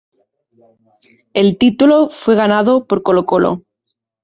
[1.35, 3.65] El título fue ganado por Colo-Colo.